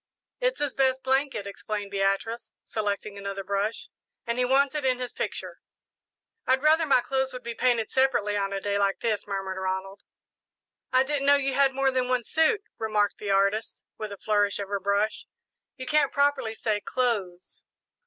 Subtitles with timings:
[0.39, 3.87] "It's his best blanket," explained Beatrice, selecting another brush,
[4.25, 5.59] "and he wants it in his picture."
[6.47, 10.01] "I'd rather my clothes would be painted separately on a day like this," murmured Ronald.
[10.91, 14.57] "I didn't know you had more than one suit," remarked the artist, with a flourish
[14.57, 15.27] of her brush;
[15.77, 17.63] "you can't properly say 'clothes.'"